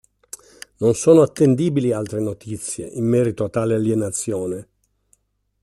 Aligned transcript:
Non 0.77 0.95
sono 0.95 1.21
attendibili 1.21 1.91
altre 1.91 2.21
notizie 2.21 2.87
in 2.87 3.05
merito 3.05 3.43
a 3.43 3.49
tale 3.49 3.75
alienazione. 3.75 4.69